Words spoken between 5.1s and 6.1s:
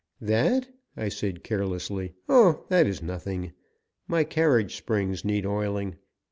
need oiling.